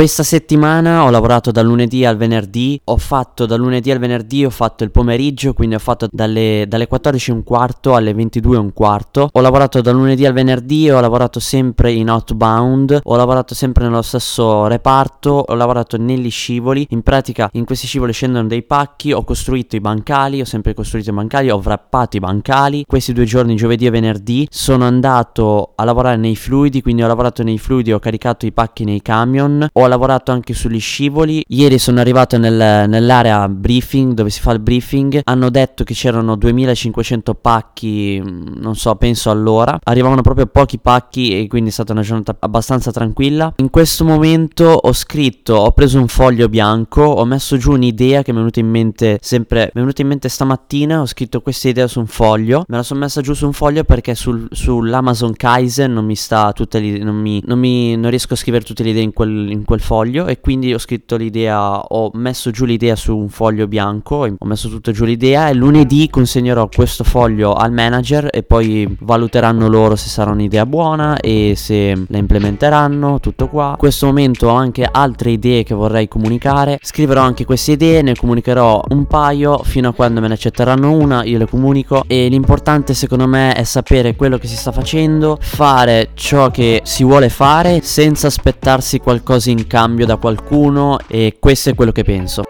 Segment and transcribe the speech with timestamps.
[0.00, 4.48] Questa settimana ho lavorato dal lunedì al venerdì, ho fatto dal lunedì al venerdì, ho
[4.48, 8.58] fatto il pomeriggio, quindi ho fatto dalle, dalle 14 e un quarto alle 22 e
[8.58, 9.28] un quarto.
[9.30, 14.00] Ho lavorato dal lunedì al venerdì, ho lavorato sempre in outbound, ho lavorato sempre nello
[14.00, 16.86] stesso reparto, ho lavorato negli scivoli.
[16.88, 21.10] In pratica in questi scivoli scendono dei pacchi, ho costruito i bancali, ho sempre costruito
[21.10, 22.84] i bancali, ho wrappato i bancali.
[22.86, 27.42] Questi due giorni, giovedì e venerdì, sono andato a lavorare nei fluidi, quindi ho lavorato
[27.42, 31.44] nei fluidi, ho caricato i pacchi nei camion ho lavorato anche sugli scivoli.
[31.48, 35.20] Ieri sono arrivato nel, nell'area briefing dove si fa il briefing.
[35.24, 39.78] Hanno detto che c'erano 2500 pacchi, mm, non so, penso all'ora.
[39.82, 43.52] Arrivavano proprio pochi pacchi e quindi è stata una giornata abbastanza tranquilla.
[43.56, 48.32] In questo momento ho scritto, ho preso un foglio bianco, ho messo giù un'idea che
[48.32, 51.68] mi è venuta in mente sempre, mi è venuta in mente stamattina, ho scritto questa
[51.68, 52.64] idea su un foglio.
[52.68, 56.52] Me la sono messa giù su un foglio perché sul, sull'Amazon Kaizen non mi sta
[56.52, 59.50] tutte le non mi, non mi non riesco a scrivere tutte le idee in quel,
[59.50, 63.66] in quel foglio e quindi ho scritto l'idea, ho messo giù l'idea su un foglio
[63.66, 68.96] bianco, ho messo tutto giù l'idea e lunedì consegnerò questo foglio al manager e poi
[69.00, 73.70] valuteranno loro se sarà un'idea buona e se la implementeranno, tutto qua.
[73.70, 78.14] In questo momento ho anche altre idee che vorrei comunicare, scriverò anche queste idee, ne
[78.14, 82.94] comunicherò un paio fino a quando me ne accetteranno una, io le comunico e l'importante
[82.94, 87.80] secondo me è sapere quello che si sta facendo, fare ciò che si vuole fare
[87.82, 92.42] senza aspettarsi qualcosa in cambio da qualcuno e questo è quello che penso.